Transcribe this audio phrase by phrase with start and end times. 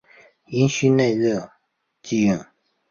[0.47, 1.51] 阴虚内热
[2.01, 2.43] 忌用。